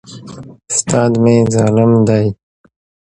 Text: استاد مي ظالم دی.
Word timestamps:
استاد 0.71 1.11
مي 1.23 1.35
ظالم 1.53 1.91
دی. 2.07 2.25